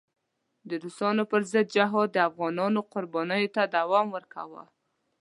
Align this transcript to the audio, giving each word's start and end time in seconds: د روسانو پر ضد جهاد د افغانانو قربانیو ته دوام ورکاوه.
د 0.67 0.71
روسانو 0.83 1.23
پر 1.31 1.41
ضد 1.51 1.67
جهاد 1.75 2.07
د 2.13 2.17
افغانانو 2.29 2.79
قربانیو 2.93 3.53
ته 3.55 3.61
دوام 3.77 4.07
ورکاوه. 4.15 4.63